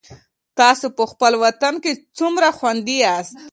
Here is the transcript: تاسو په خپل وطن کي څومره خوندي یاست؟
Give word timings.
تاسو 0.59 0.85
په 0.97 1.03
خپل 1.11 1.33
وطن 1.43 1.73
کي 1.83 1.91
څومره 2.17 2.47
خوندي 2.57 2.97
یاست؟ 3.05 3.33